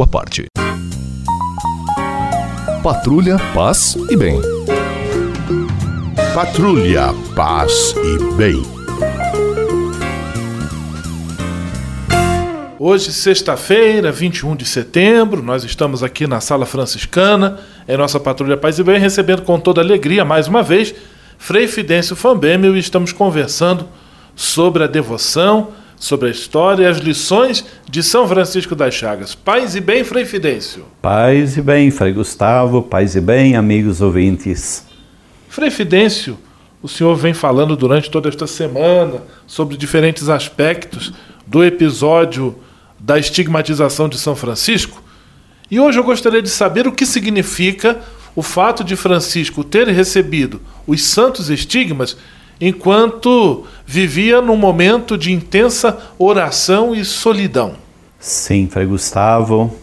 sua 0.00 0.06
parte. 0.06 0.46
Patrulha, 2.82 3.36
paz 3.52 3.98
e 4.08 4.16
bem. 4.16 4.40
Patrulha, 6.34 7.12
paz 7.36 7.94
e 7.98 8.34
bem. 8.34 8.62
Hoje, 12.78 13.12
sexta-feira, 13.12 14.10
21 14.10 14.56
de 14.56 14.64
setembro, 14.64 15.42
nós 15.42 15.64
estamos 15.64 16.02
aqui 16.02 16.26
na 16.26 16.40
Sala 16.40 16.64
Franciscana, 16.64 17.58
em 17.86 17.96
nossa 17.98 18.18
Patrulha 18.18 18.56
Paz 18.56 18.78
e 18.78 18.82
Bem, 18.82 18.98
recebendo 18.98 19.42
com 19.42 19.60
toda 19.60 19.82
alegria, 19.82 20.24
mais 20.24 20.48
uma 20.48 20.62
vez, 20.62 20.94
Frei 21.36 21.68
Fidêncio 21.68 22.16
Fambemel 22.16 22.74
e 22.74 22.80
estamos 22.80 23.12
conversando 23.12 23.86
sobre 24.34 24.82
a 24.82 24.86
devoção, 24.86 25.72
sobre 26.00 26.28
a 26.28 26.30
história 26.30 26.84
e 26.84 26.86
as 26.86 26.96
lições 26.96 27.62
de 27.88 28.02
São 28.02 28.26
Francisco 28.26 28.74
das 28.74 28.94
Chagas. 28.94 29.34
Paz 29.34 29.76
e 29.76 29.80
bem, 29.82 30.02
Frei 30.02 30.24
Fidêncio. 30.24 30.86
Paz 31.02 31.58
e 31.58 31.62
bem, 31.62 31.90
Frei 31.90 32.12
Gustavo, 32.12 32.82
paz 32.82 33.14
e 33.14 33.20
bem, 33.20 33.54
amigos 33.54 34.00
ouvintes. 34.00 34.86
Frei 35.46 35.70
Fidêncio, 35.70 36.38
o 36.82 36.88
senhor 36.88 37.14
vem 37.16 37.34
falando 37.34 37.76
durante 37.76 38.10
toda 38.10 38.30
esta 38.30 38.46
semana 38.46 39.22
sobre 39.46 39.76
diferentes 39.76 40.30
aspectos 40.30 41.12
do 41.46 41.62
episódio 41.62 42.56
da 42.98 43.18
estigmatização 43.18 44.08
de 44.08 44.18
São 44.18 44.34
Francisco. 44.34 45.02
E 45.70 45.78
hoje 45.78 45.98
eu 45.98 46.04
gostaria 46.04 46.40
de 46.40 46.48
saber 46.48 46.88
o 46.88 46.92
que 46.92 47.04
significa 47.04 48.00
o 48.34 48.42
fato 48.42 48.82
de 48.82 48.96
Francisco 48.96 49.62
ter 49.62 49.86
recebido 49.88 50.62
os 50.86 51.04
santos 51.04 51.50
estigmas 51.50 52.16
enquanto 52.60 53.64
vivia 53.86 54.40
num 54.40 54.56
momento 54.56 55.16
de 55.16 55.32
intensa 55.32 55.98
oração 56.18 56.94
e 56.94 57.04
solidão. 57.04 57.72
Sim, 58.18 58.68
Frei 58.70 58.86
Gustavo. 58.86 59.74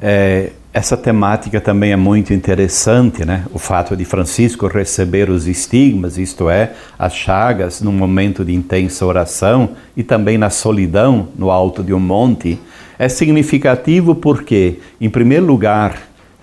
É, 0.00 0.50
essa 0.72 0.96
temática 0.96 1.58
também 1.58 1.92
é 1.92 1.96
muito 1.96 2.34
interessante, 2.34 3.24
né? 3.24 3.44
O 3.52 3.58
fato 3.58 3.96
de 3.96 4.04
Francisco 4.04 4.66
receber 4.66 5.30
os 5.30 5.46
estigmas, 5.46 6.18
isto 6.18 6.50
é, 6.50 6.72
as 6.98 7.14
chagas, 7.14 7.80
num 7.80 7.92
momento 7.92 8.44
de 8.44 8.54
intensa 8.54 9.06
oração 9.06 9.70
e 9.96 10.02
também 10.02 10.36
na 10.36 10.50
solidão 10.50 11.28
no 11.34 11.50
alto 11.50 11.82
de 11.82 11.94
um 11.94 11.98
monte, 11.98 12.58
é 12.98 13.08
significativo 13.08 14.14
porque, 14.14 14.80
em 15.00 15.08
primeiro 15.08 15.46
lugar, 15.46 15.96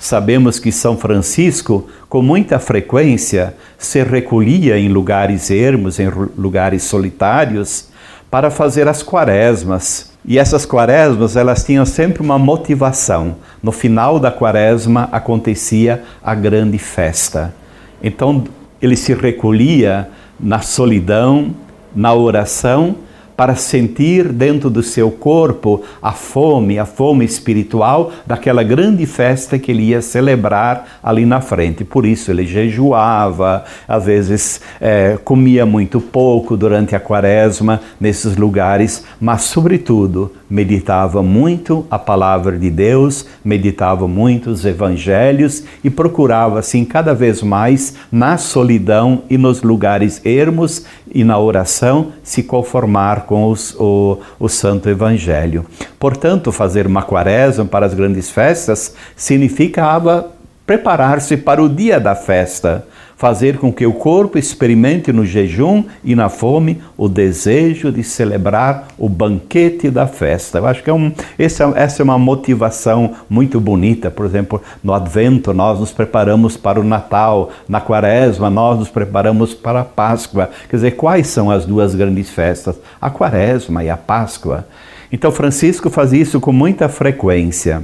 Sabemos 0.04 0.60
que 0.60 0.70
São 0.70 0.98
Francisco, 0.98 1.88
com 2.10 2.22
muita 2.22 2.60
frequência, 2.60 3.56
se 3.78 4.04
recolhia 4.04 4.78
em 4.78 4.90
lugares 4.90 5.50
ermos, 5.50 5.98
em 5.98 6.10
lugares 6.38 6.84
solitários, 6.84 7.88
para 8.30 8.52
fazer 8.52 8.86
as 8.86 9.02
quaresmas. 9.02 10.12
E 10.26 10.38
essas 10.38 10.66
quaresmas, 10.66 11.38
elas 11.38 11.64
tinham 11.64 11.86
sempre 11.86 12.22
uma 12.22 12.38
motivação. 12.38 13.38
No 13.64 13.72
final 13.72 14.20
da 14.20 14.30
quaresma 14.30 15.08
acontecia 15.10 16.04
a 16.22 16.36
grande 16.36 16.78
festa. 16.78 17.56
Então, 18.04 18.44
ele 18.82 18.98
se 18.98 19.14
recolhia 19.14 20.10
na 20.38 20.60
solidão, 20.60 21.56
na 21.96 22.14
oração, 22.14 22.98
para 23.36 23.56
sentir 23.56 24.32
dentro 24.32 24.70
do 24.70 24.84
seu 24.84 25.10
corpo 25.10 25.82
a 26.02 26.12
fome, 26.12 26.78
a 26.78 26.86
fome 26.86 27.26
espiritual 27.26 28.12
daquela 28.26 28.64
grande 28.64 29.06
festa 29.06 29.58
que 29.58 29.72
ele 29.72 29.84
ia 29.84 30.02
celebrar 30.02 31.00
ali 31.02 31.26
na 31.26 31.42
frente. 31.42 31.84
Por 31.84 32.06
isso 32.06 32.32
ele 32.32 32.46
jejuava, 32.46 33.64
às 33.88 34.06
vezes 34.06 34.62
é, 34.80 35.18
comia 35.24 35.66
muito 35.66 36.00
pouco 36.00 36.56
durante 36.56 36.96
a 36.96 37.00
quaresma 37.00 37.82
nesses 38.00 38.36
lugares, 38.36 39.04
mas, 39.20 39.42
sobretudo, 39.42 40.32
meditava 40.50 41.24
muito 41.24 41.86
a 41.90 41.98
palavra 41.98 42.58
de 42.58 42.70
Deus, 42.70 43.26
meditava 43.44 44.08
muito 44.08 44.52
os 44.52 44.66
evangelhos 44.66 45.64
e 45.84 45.90
procurava, 45.90 46.60
assim, 46.60 46.86
cada 46.86 47.14
vez 47.14 47.42
mais 47.42 47.96
na 48.12 48.38
solidão 48.38 49.24
e 49.30 49.38
nos 49.38 49.64
lugares 49.64 50.22
ermos 50.24 50.86
e 51.14 51.24
na 51.24 51.40
oração 51.40 52.12
se 52.24 52.44
conformar 52.44 53.23
com 53.26 53.50
os, 53.50 53.76
o, 53.80 54.20
o 54.40 54.48
Santo 54.48 54.90
Evangelho. 54.90 55.66
Portanto, 56.00 56.52
fazer 56.52 56.86
uma 56.88 57.02
quaresma 57.02 57.66
para 57.66 57.86
as 57.86 57.94
grandes 57.94 58.30
festas 58.30 58.96
significava 59.16 60.32
preparar-se 60.66 61.36
para 61.38 61.62
o 61.62 61.70
dia 61.70 62.00
da 62.00 62.16
festa 62.16 62.86
fazer 63.16 63.58
com 63.58 63.72
que 63.72 63.86
o 63.86 63.94
corpo 63.94 64.38
experimente 64.38 65.12
no 65.12 65.26
jejum 65.26 65.84
e 66.04 66.16
na 66.16 66.30
fome 66.30 66.82
o 66.98 67.08
desejo 67.08 67.92
de 67.92 68.04
celebrar 68.04 68.88
o 68.98 69.08
banquete 69.08 69.90
da 69.90 70.08
festa. 70.08 70.58
Eu 70.58 70.68
acho 70.68 70.84
que 70.84 70.90
é 70.90 70.94
um, 70.94 71.12
essa, 71.38 71.72
essa 71.76 72.02
é 72.02 72.04
uma 72.04 72.18
motivação 72.18 73.14
muito 73.30 73.60
bonita. 73.60 74.12
Por 74.12 74.26
exemplo, 74.26 74.62
no 74.84 74.94
Advento 74.94 75.54
nós 75.54 75.80
nos 75.80 75.92
preparamos 75.92 76.58
para 76.58 76.80
o 76.80 76.84
Natal, 76.84 77.52
na 77.68 77.80
Quaresma 77.80 78.50
nós 78.50 78.80
nos 78.80 78.90
preparamos 78.90 79.54
para 79.54 79.82
a 79.82 79.86
Páscoa. 79.86 80.50
Quer 80.70 80.76
dizer, 80.76 80.92
quais 80.92 81.28
são 81.28 81.50
as 81.50 81.66
duas 81.66 81.96
grandes 81.96 82.30
festas? 82.30 82.80
A 83.02 83.10
Quaresma 83.10 83.84
e 83.84 83.90
a 83.90 83.98
Páscoa. 83.98 84.66
Então 85.12 85.32
Francisco 85.32 85.90
faz 85.90 86.12
isso 86.12 86.40
com 86.40 86.52
muita 86.52 86.90
frequência. 86.90 87.84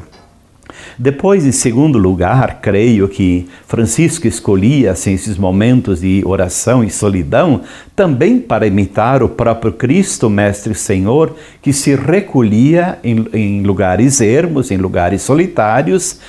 Depois, 0.98 1.46
em 1.46 1.52
segundo 1.52 1.98
lugar, 1.98 2.60
creio 2.62 3.08
que 3.08 3.48
Francisco 3.68 4.28
escolhia 4.28 4.92
assim, 4.92 5.14
esses 5.14 5.38
momentos 5.38 6.02
de 6.02 6.22
oração 6.26 6.84
e 6.84 6.90
solidão 6.90 7.62
também 7.96 8.40
para 8.40 8.68
imitar 8.68 9.24
o 9.24 9.30
próprio 9.30 9.72
Cristo, 9.72 10.30
Mestre 10.30 10.76
Senhor, 10.76 11.36
que 11.62 11.74
se 11.74 11.96
recolhia 11.96 13.00
em, 13.04 13.26
em 13.34 13.64
lugares 13.64 14.22
ermos, 14.22 14.72
em 14.72 14.78
lugares 14.78 15.22
solitários, 15.22 16.20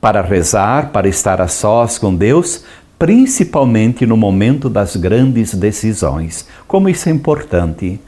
para 0.00 0.20
rezar, 0.20 0.90
para 0.90 1.08
estar 1.08 1.40
a 1.40 1.48
sós 1.48 1.96
com 1.96 2.14
Deus, 2.14 2.64
principalmente 2.98 4.04
no 4.04 4.16
momento 4.16 4.68
das 4.68 4.96
grandes 4.96 5.54
decisões. 5.54 6.46
Como 6.66 6.88
isso 6.88 7.08
é 7.08 7.12
importante. 7.12 7.98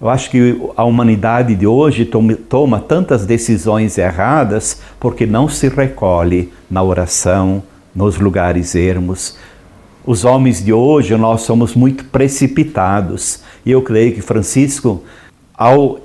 Eu 0.00 0.10
acho 0.10 0.30
que 0.30 0.60
a 0.76 0.84
humanidade 0.84 1.54
de 1.54 1.66
hoje 1.66 2.08
toma, 2.48 2.78
tantas 2.80 3.24
decisões 3.24 3.96
erradas 3.96 4.82
porque 5.00 5.24
não 5.24 5.48
se 5.48 5.68
recolhe 5.68 6.52
na 6.70 6.82
oração, 6.82 7.62
nos 7.94 8.18
lugares 8.18 8.74
ermos. 8.74 9.38
Os 10.04 10.24
homens 10.24 10.62
de 10.62 10.72
hoje, 10.72 11.16
nós 11.16 11.42
somos 11.42 11.74
muito 11.74 12.04
precipitados. 12.04 13.40
E 13.64 13.70
eu 13.70 13.80
creio 13.80 14.14
que 14.14 14.20
Francisco, 14.20 15.02
ao 15.56 15.98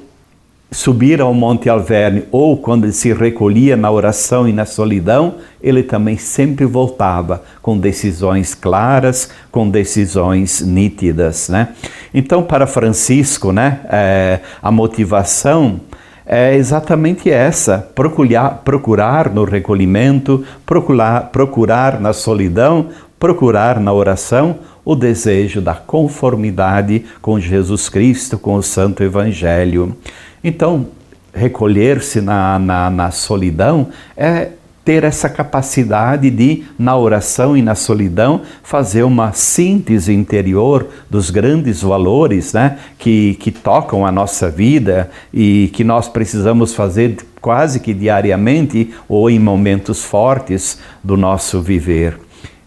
subir 0.73 1.19
ao 1.19 1.33
Monte 1.33 1.67
Alverne 1.67 2.23
ou 2.31 2.57
quando 2.57 2.85
ele 2.85 2.93
se 2.93 3.11
recolhia 3.11 3.75
na 3.75 3.91
oração 3.91 4.47
e 4.47 4.53
na 4.53 4.65
solidão, 4.65 5.35
ele 5.61 5.83
também 5.83 6.17
sempre 6.17 6.65
voltava 6.65 7.43
com 7.61 7.77
decisões 7.77 8.55
claras, 8.55 9.29
com 9.51 9.69
decisões 9.69 10.61
nítidas, 10.61 11.49
né? 11.49 11.69
Então, 12.13 12.41
para 12.41 12.65
Francisco, 12.65 13.51
né, 13.51 13.81
é, 13.89 14.39
a 14.61 14.71
motivação 14.71 15.81
é 16.25 16.55
exatamente 16.55 17.29
essa: 17.29 17.89
procurar, 17.93 18.61
procurar 18.63 19.29
no 19.29 19.43
recolhimento, 19.43 20.45
procurar, 20.65 21.31
procurar 21.31 21.99
na 21.99 22.13
solidão, 22.13 22.87
procurar 23.19 23.77
na 23.79 23.91
oração 23.91 24.59
o 24.83 24.95
desejo 24.95 25.61
da 25.61 25.75
conformidade 25.75 27.05
com 27.21 27.39
Jesus 27.39 27.89
Cristo, 27.89 28.37
com 28.37 28.55
o 28.55 28.63
Santo 28.63 29.03
Evangelho. 29.03 29.95
Então, 30.43 30.87
recolher-se 31.33 32.21
na, 32.21 32.59
na, 32.59 32.89
na 32.89 33.11
solidão 33.11 33.89
é 34.17 34.49
ter 34.83 35.03
essa 35.03 35.29
capacidade 35.29 36.29
de, 36.31 36.63
na 36.77 36.97
oração 36.97 37.55
e 37.55 37.61
na 37.61 37.75
solidão, 37.75 38.41
fazer 38.63 39.03
uma 39.03 39.31
síntese 39.31 40.11
interior 40.11 40.87
dos 41.09 41.29
grandes 41.29 41.81
valores 41.81 42.53
né, 42.53 42.79
que, 42.97 43.35
que 43.35 43.51
tocam 43.51 44.05
a 44.05 44.11
nossa 44.11 44.49
vida 44.49 45.11
e 45.31 45.69
que 45.73 45.83
nós 45.83 46.07
precisamos 46.07 46.73
fazer 46.73 47.17
quase 47.39 47.79
que 47.79 47.93
diariamente 47.93 48.91
ou 49.07 49.29
em 49.29 49.39
momentos 49.39 50.03
fortes 50.03 50.79
do 51.03 51.15
nosso 51.15 51.61
viver. 51.61 52.17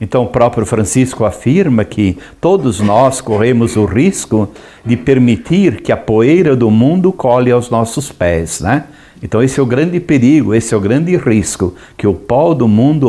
Então, 0.00 0.24
o 0.24 0.28
próprio 0.28 0.66
Francisco 0.66 1.24
afirma 1.24 1.84
que 1.84 2.18
todos 2.40 2.80
nós 2.80 3.20
corremos 3.20 3.76
o 3.76 3.84
risco 3.84 4.48
de 4.84 4.96
permitir 4.96 5.80
que 5.82 5.92
a 5.92 5.96
poeira 5.96 6.56
do 6.56 6.70
mundo 6.70 7.12
colhe 7.12 7.50
aos 7.50 7.70
nossos 7.70 8.10
pés, 8.10 8.60
né? 8.60 8.84
Então, 9.22 9.42
esse 9.42 9.58
é 9.58 9.62
o 9.62 9.66
grande 9.66 9.98
perigo, 10.00 10.54
esse 10.54 10.74
é 10.74 10.76
o 10.76 10.80
grande 10.80 11.16
risco, 11.16 11.74
que 11.96 12.06
o 12.06 12.12
pó 12.12 12.52
do 12.52 12.68
mundo 12.68 13.06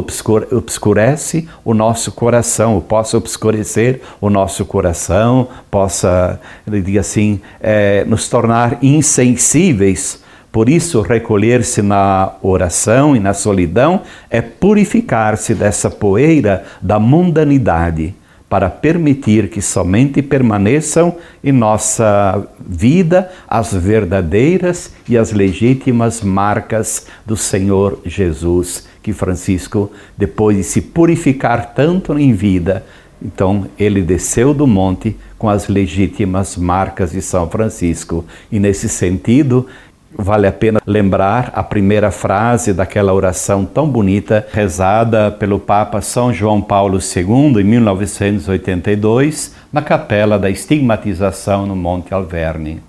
obscurece 0.52 1.45
o 1.65 1.74
nosso 1.74 2.12
coração, 2.13 2.80
possa 2.80 3.17
obscurecer 3.17 4.00
o 4.21 4.30
nosso 4.30 4.63
coração, 4.63 5.50
possa, 5.69 6.39
diga 6.65 7.02
assim, 7.02 7.41
é, 7.60 8.06
nos 8.06 8.30
tornar 8.30 8.78
insensíveis 8.82 10.24
por 10.56 10.70
isso, 10.70 11.02
recolher-se 11.02 11.82
na 11.82 12.32
oração 12.41 13.13
e 13.13 13.20
na 13.20 13.34
solidão 13.34 14.04
é 14.30 14.41
purificar-se 14.41 15.54
dessa 15.54 15.89
poeira 15.89 16.63
da 16.82 16.98
mundanidade, 16.98 18.15
para 18.48 18.70
permitir 18.70 19.50
que 19.50 19.62
somente 19.62 20.22
permaneçam 20.22 21.18
em 21.44 21.52
nossa 21.52 22.48
vida 22.65 23.30
as 23.46 23.74
verdadeiras 23.74 24.94
e 25.10 25.18
as 25.18 25.34
legítimas 25.34 26.22
marcas 26.22 27.06
do 27.26 27.36
Senhor 27.36 28.00
Jesus, 28.06 28.88
que 29.04 29.12
Francisco, 29.12 29.91
depois 30.18 30.56
de 30.56 30.63
se 30.63 30.80
purificar 30.80 31.74
tanto 31.74 32.18
em 32.18 32.32
vida, 32.32 32.86
então 33.22 33.68
ele 33.78 34.02
desceu 34.02 34.54
do 34.54 34.65
monte 34.65 35.18
com 35.38 35.50
as 35.50 35.68
legítimas 35.68 36.56
marcas 36.56 37.12
de 37.12 37.22
São 37.22 37.50
Francisco. 37.50 38.24
E 38.52 38.60
nesse 38.60 38.88
sentido, 38.88 39.68
Vale 40.17 40.47
a 40.47 40.51
pena 40.51 40.82
lembrar 40.88 41.51
a 41.54 41.62
primeira 41.62 42.10
frase 42.10 42.73
daquela 42.73 43.13
oração 43.13 43.65
tão 43.65 43.88
bonita, 43.88 44.47
rezada 44.51 45.30
pelo 45.30 45.60
Papa 45.60 45.99
São 45.99 46.34
João 46.34 46.62
Paulo 46.62 46.99
II 46.99 47.62
em 47.62 47.63
1982, 47.65 49.54
na 49.73 49.82
capela 49.82 50.39
da 50.39 50.49
estigmatização 50.49 51.65
no 51.65 51.75
Monte 51.75 52.13
Alverne. 52.13 52.82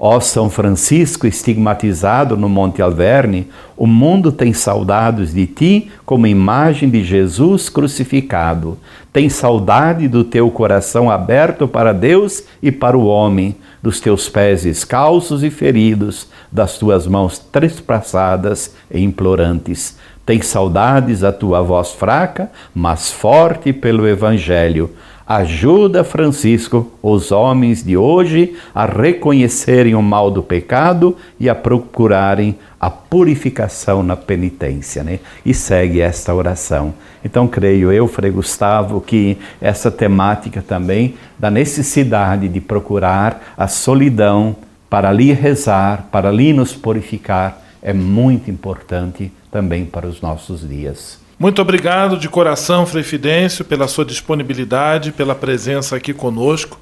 Ó 0.00 0.20
São 0.20 0.48
Francisco 0.48 1.26
estigmatizado 1.26 2.36
no 2.36 2.48
Monte 2.48 2.80
Alverne, 2.80 3.48
o 3.76 3.84
mundo 3.84 4.30
tem 4.30 4.52
saudades 4.52 5.34
de 5.34 5.46
ti 5.46 5.90
como 6.06 6.28
imagem 6.28 6.88
de 6.88 7.02
Jesus 7.02 7.68
crucificado. 7.68 8.78
Tem 9.18 9.28
saudade 9.28 10.06
do 10.06 10.22
teu 10.22 10.48
coração 10.48 11.10
aberto 11.10 11.66
para 11.66 11.92
Deus 11.92 12.44
e 12.62 12.70
para 12.70 12.96
o 12.96 13.04
homem, 13.04 13.56
dos 13.82 13.98
teus 13.98 14.28
pés 14.28 14.62
descalços 14.62 15.42
e 15.42 15.50
feridos, 15.50 16.28
das 16.52 16.78
tuas 16.78 17.04
mãos 17.04 17.36
trespassadas 17.36 18.76
e 18.88 19.02
implorantes. 19.02 19.96
Tem 20.24 20.40
saudades 20.40 21.24
a 21.24 21.32
tua 21.32 21.60
voz 21.62 21.90
fraca, 21.90 22.48
mas 22.72 23.10
forte 23.10 23.72
pelo 23.72 24.06
Evangelho 24.06 24.88
Ajuda, 25.28 26.04
Francisco, 26.04 26.90
os 27.02 27.30
homens 27.30 27.84
de 27.84 27.98
hoje 27.98 28.56
a 28.74 28.86
reconhecerem 28.86 29.94
o 29.94 30.00
mal 30.00 30.30
do 30.30 30.42
pecado 30.42 31.14
e 31.38 31.50
a 31.50 31.54
procurarem 31.54 32.58
a 32.80 32.88
purificação 32.88 34.02
na 34.02 34.16
penitência, 34.16 35.02
né? 35.02 35.18
E 35.44 35.52
segue 35.52 36.00
esta 36.00 36.32
oração. 36.32 36.94
Então, 37.24 37.48
creio 37.48 37.90
eu, 37.90 38.06
Frei 38.06 38.30
Gustavo, 38.30 39.00
que 39.00 39.36
essa 39.60 39.90
temática 39.90 40.62
também 40.62 41.16
da 41.38 41.50
necessidade 41.50 42.48
de 42.48 42.60
procurar 42.60 43.54
a 43.56 43.66
solidão 43.66 44.56
para 44.88 45.08
ali 45.08 45.32
rezar, 45.32 46.08
para 46.10 46.28
ali 46.28 46.52
nos 46.52 46.72
purificar, 46.72 47.60
é 47.82 47.92
muito 47.92 48.50
importante 48.50 49.32
também 49.50 49.84
para 49.84 50.06
os 50.06 50.20
nossos 50.20 50.66
dias. 50.66 51.18
Muito 51.38 51.62
obrigado 51.62 52.16
de 52.16 52.28
coração, 52.28 52.84
Frei 52.84 53.04
Fidêncio, 53.04 53.64
pela 53.64 53.86
sua 53.86 54.04
disponibilidade, 54.04 55.12
pela 55.12 55.34
presença 55.34 55.96
aqui 55.96 56.12
conosco, 56.12 56.80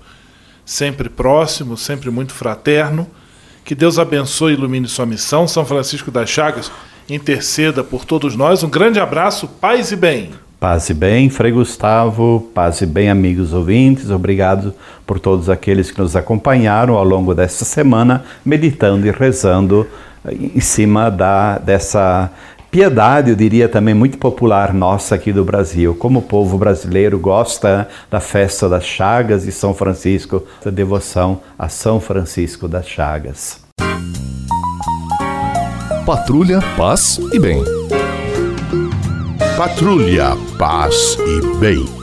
sempre 0.64 1.09
próximo, 1.09 1.76
sempre 1.76 2.11
muito 2.11 2.32
fraterno. 2.32 3.06
Que 3.66 3.74
Deus 3.74 3.98
abençoe 3.98 4.52
e 4.52 4.55
ilumine 4.55 4.87
sua 4.87 5.05
missão. 5.05 5.48
São 5.48 5.66
Francisco 5.66 6.09
das 6.09 6.31
Chagas 6.31 6.70
interceda 7.11 7.83
por 7.83 8.05
todos 8.05 8.37
nós. 8.37 8.62
Um 8.62 8.70
grande 8.70 9.00
abraço, 9.00 9.48
paz 9.48 9.90
e 9.90 9.96
bem. 9.96 10.31
Paz 10.61 10.88
e 10.88 10.94
bem, 10.94 11.29
Frei 11.29 11.50
Gustavo, 11.50 12.48
paz 12.55 12.81
e 12.81 12.87
bem, 12.87 13.11
amigos 13.11 13.52
ouvintes. 13.52 14.09
Obrigado 14.09 14.72
por 15.05 15.18
todos 15.18 15.50
aqueles 15.50 15.90
que 15.90 16.00
nos 16.00 16.14
acompanharam 16.14 16.94
ao 16.94 17.02
longo 17.02 17.35
desta 17.35 17.64
semana, 17.64 18.24
meditando 18.44 19.05
e 19.05 19.11
rezando 19.11 19.85
em 20.24 20.61
cima 20.61 21.11
da, 21.11 21.59
dessa 21.59 22.31
piedade, 22.76 23.30
eu 23.30 23.36
diria 23.36 23.70
também 23.70 23.94
muito 23.94 24.18
popular 24.18 24.74
nossa 24.74 25.14
aqui 25.14 25.32
do 25.32 25.42
Brasil. 25.42 25.94
Como 25.94 26.18
o 26.18 26.22
povo 26.22 26.58
brasileiro 26.58 27.18
gosta 27.18 27.88
da 28.10 28.20
festa 28.20 28.68
das 28.68 28.84
Chagas 28.84 29.46
e 29.46 29.50
São 29.50 29.72
Francisco, 29.72 30.42
da 30.62 30.70
devoção 30.70 31.40
a 31.58 31.70
São 31.70 31.98
Francisco 31.98 32.68
das 32.68 32.86
Chagas. 32.86 33.60
Patrulha, 36.04 36.60
paz 36.76 37.18
e 37.32 37.38
bem. 37.38 37.64
Patrulha, 39.56 40.36
paz 40.58 41.16
e 41.18 41.58
bem. 41.58 41.95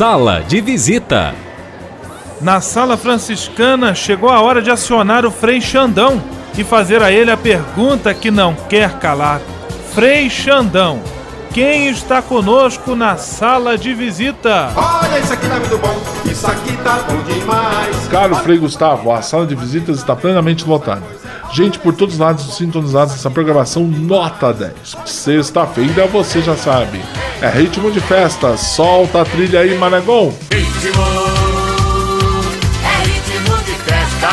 Sala 0.00 0.42
de 0.48 0.62
visita. 0.62 1.34
Na 2.40 2.62
sala 2.62 2.96
franciscana 2.96 3.94
chegou 3.94 4.30
a 4.30 4.40
hora 4.40 4.62
de 4.62 4.70
acionar 4.70 5.26
o 5.26 5.30
Frei 5.30 5.60
Xandão 5.60 6.22
e 6.56 6.64
fazer 6.64 7.02
a 7.02 7.12
ele 7.12 7.30
a 7.30 7.36
pergunta 7.36 8.14
que 8.14 8.30
não 8.30 8.54
quer 8.54 8.98
calar. 8.98 9.42
Frei 9.92 10.30
Xandão, 10.30 11.02
quem 11.52 11.88
está 11.88 12.22
conosco 12.22 12.96
na 12.96 13.18
sala 13.18 13.76
de 13.76 13.92
visita? 13.92 14.72
Olha, 14.74 15.18
isso 15.18 15.34
aqui 15.34 15.46
tá 15.46 15.58
muito 15.58 15.76
bom, 15.76 16.02
isso 16.24 16.46
aqui 16.46 16.76
tá 16.78 16.98
bom 17.06 17.22
demais. 17.34 18.08
Caro 18.08 18.36
Frei 18.36 18.56
Gustavo, 18.56 19.12
a 19.12 19.20
sala 19.20 19.46
de 19.46 19.54
visitas 19.54 19.98
está 19.98 20.16
plenamente 20.16 20.66
lotada. 20.66 21.04
Gente 21.52 21.78
por 21.78 21.94
todos 21.94 22.14
os 22.14 22.20
lados 22.20 22.56
sintonizados 22.56 23.12
nessa 23.12 23.30
programação 23.30 23.82
nota 23.82 24.50
10. 24.50 24.96
Sexta-feira 25.04 26.06
você 26.06 26.40
já 26.40 26.56
sabe. 26.56 27.02
É 27.42 27.48
ritmo 27.48 27.90
de 27.90 28.00
festa. 28.00 28.54
Solta 28.58 29.22
a 29.22 29.24
trilha 29.24 29.60
aí, 29.60 29.76
Maragon. 29.78 30.30
Ritmo, 30.52 31.02
é 32.84 33.02
ritmo 33.06 33.56
de 33.64 33.72
festa. 33.72 34.28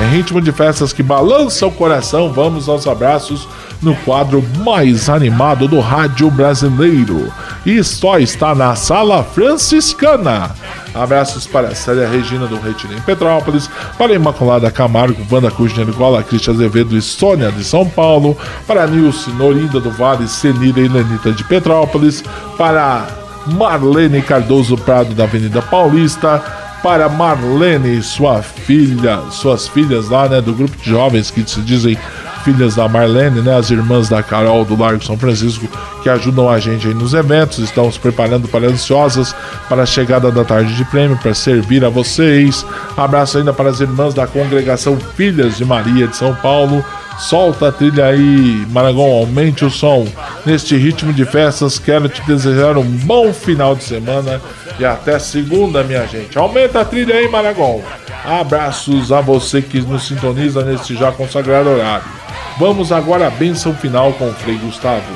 É 0.00 0.06
ritmo 0.06 0.40
de 0.40 0.52
festas 0.52 0.92
que 0.92 1.02
balança 1.02 1.66
o 1.66 1.72
coração. 1.72 2.32
Vamos 2.32 2.68
aos 2.68 2.86
abraços 2.86 3.48
no 3.84 3.94
quadro 3.96 4.42
mais 4.64 5.08
animado 5.08 5.68
do 5.68 5.78
rádio 5.78 6.30
brasileiro. 6.30 7.32
E 7.64 7.82
só 7.84 8.18
está 8.18 8.54
na 8.54 8.74
Sala 8.74 9.22
Franciscana. 9.22 10.50
Abraços 10.94 11.46
para 11.46 11.74
Célia 11.74 12.08
Regina 12.08 12.46
do 12.46 12.58
Retiro 12.58 12.94
em 12.94 13.00
Petrópolis, 13.00 13.68
para 13.98 14.12
a 14.12 14.16
Imaculada 14.16 14.70
Camargo, 14.70 15.26
Wanda 15.30 15.50
Cruz 15.50 15.74
de 15.74 15.84
Cristian 16.28 16.54
Azevedo 16.54 16.96
e 16.96 17.02
Sônia 17.02 17.50
de 17.50 17.64
São 17.64 17.88
Paulo, 17.88 18.36
para 18.66 18.86
Nilce 18.86 19.30
Norinda 19.30 19.80
do 19.80 19.90
Vale, 19.90 20.28
Senira 20.28 20.80
e 20.80 20.88
Lenita 20.88 21.32
de 21.32 21.42
Petrópolis, 21.44 22.22
para 22.56 23.08
Marlene 23.46 24.22
Cardoso 24.22 24.76
Prado 24.76 25.14
da 25.14 25.24
Avenida 25.24 25.60
Paulista, 25.60 26.42
para 26.82 27.08
Marlene, 27.08 28.02
sua 28.02 28.42
filha, 28.42 29.18
suas 29.30 29.66
filhas 29.66 30.08
lá, 30.10 30.28
né, 30.28 30.40
do 30.40 30.52
grupo 30.52 30.76
de 30.76 30.90
jovens 30.90 31.30
que 31.30 31.48
se 31.48 31.60
dizem 31.62 31.98
filhas 32.44 32.76
da 32.76 32.86
Marlene, 32.86 33.40
né, 33.40 33.56
as 33.56 33.70
irmãs 33.70 34.08
da 34.08 34.22
Carol 34.22 34.64
do 34.64 34.78
Largo 34.78 35.02
São 35.02 35.18
Francisco, 35.18 35.66
que 36.02 36.10
ajudam 36.10 36.48
a 36.48 36.58
gente 36.60 36.86
aí 36.86 36.94
nos 36.94 37.14
eventos, 37.14 37.58
estão 37.58 37.90
se 37.90 37.98
preparando 37.98 38.46
para 38.46 38.66
ansiosas 38.66 39.34
para 39.68 39.82
a 39.82 39.86
chegada 39.86 40.30
da 40.30 40.44
tarde 40.44 40.76
de 40.76 40.84
prêmio, 40.84 41.16
para 41.16 41.32
servir 41.32 41.84
a 41.84 41.88
vocês. 41.88 42.64
Abraço 42.96 43.38
ainda 43.38 43.52
para 43.52 43.70
as 43.70 43.80
irmãs 43.80 44.12
da 44.12 44.26
congregação 44.26 44.98
Filhas 45.16 45.56
de 45.56 45.64
Maria 45.64 46.06
de 46.06 46.16
São 46.16 46.34
Paulo. 46.34 46.84
Solta 47.18 47.68
a 47.68 47.72
trilha 47.72 48.06
aí, 48.06 48.66
Maragão, 48.70 49.04
aumente 49.04 49.64
o 49.64 49.70
som. 49.70 50.06
Neste 50.44 50.76
ritmo 50.76 51.12
de 51.12 51.24
festas, 51.24 51.78
quero 51.78 52.08
te 52.08 52.20
desejar 52.22 52.76
um 52.76 52.84
bom 52.84 53.32
final 53.32 53.74
de 53.76 53.84
semana 53.84 54.40
e 54.78 54.84
até 54.84 55.18
segunda, 55.18 55.84
minha 55.84 56.06
gente. 56.06 56.36
Aumenta 56.36 56.80
a 56.80 56.84
trilha 56.84 57.14
aí, 57.14 57.28
Maragão. 57.28 57.82
Abraços 58.24 59.12
a 59.12 59.20
você 59.20 59.62
que 59.62 59.80
nos 59.80 60.06
sintoniza 60.08 60.64
neste 60.64 60.96
já 60.96 61.12
consagrado 61.12 61.70
horário. 61.70 62.23
Vamos 62.56 62.92
agora 62.92 63.26
à 63.26 63.30
bênção 63.30 63.74
final 63.74 64.12
com 64.12 64.28
o 64.28 64.32
Frei 64.32 64.56
Gustavo 64.56 65.12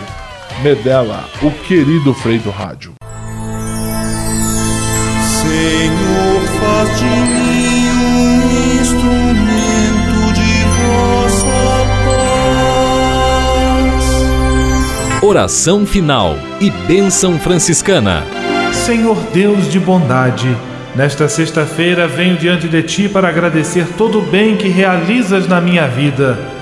Medella, 0.60 1.24
o 1.40 1.52
querido 1.52 2.12
Frei 2.12 2.36
do 2.40 2.50
Rádio. 2.50 2.94
Senhor, 5.22 6.42
faz 6.58 6.98
de 6.98 7.04
mim 7.04 7.90
um 7.90 8.80
instrumento 8.80 10.32
de 10.34 10.64
vossa 10.82 11.46
paz. 13.86 15.22
Oração 15.22 15.86
final 15.86 16.34
e 16.60 16.72
bênção 16.88 17.38
franciscana. 17.38 18.24
Senhor 18.72 19.16
Deus 19.32 19.70
de 19.70 19.78
bondade, 19.78 20.56
nesta 20.96 21.28
sexta-feira 21.28 22.08
venho 22.08 22.36
diante 22.36 22.68
de 22.68 22.82
ti 22.82 23.08
para 23.08 23.28
agradecer 23.28 23.86
todo 23.96 24.18
o 24.18 24.22
bem 24.22 24.56
que 24.56 24.66
realizas 24.66 25.46
na 25.46 25.60
minha 25.60 25.86
vida. 25.86 26.57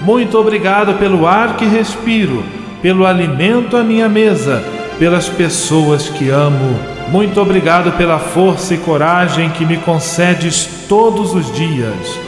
Muito 0.00 0.38
obrigado 0.38 0.94
pelo 0.94 1.26
ar 1.26 1.56
que 1.56 1.66
respiro, 1.66 2.42
pelo 2.80 3.06
alimento 3.06 3.76
à 3.76 3.82
minha 3.82 4.08
mesa, 4.08 4.64
pelas 4.98 5.28
pessoas 5.28 6.08
que 6.08 6.30
amo. 6.30 6.78
Muito 7.08 7.40
obrigado 7.40 7.92
pela 7.98 8.18
força 8.18 8.74
e 8.74 8.78
coragem 8.78 9.50
que 9.50 9.66
me 9.66 9.76
concedes 9.76 10.86
todos 10.88 11.34
os 11.34 11.52
dias. 11.52 12.18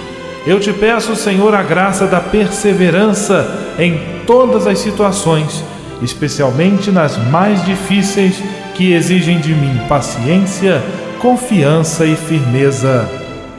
Eu 0.47 0.61
te 0.61 0.73
peço, 0.73 1.17
Senhor, 1.17 1.55
a 1.55 1.63
graça 1.63 2.07
da 2.07 2.21
perseverança 2.21 3.75
em 3.79 3.99
todas 4.27 4.67
as 4.67 4.79
situações, 4.79 5.65
especialmente 6.03 6.91
nas 6.91 7.17
mais 7.31 7.65
difíceis 7.65 8.43
que 8.75 8.93
exigem 8.93 9.39
de 9.39 9.55
mim 9.55 9.81
paciência, 9.89 10.83
confiança 11.21 12.05
e 12.05 12.17
firmeza. 12.17 13.22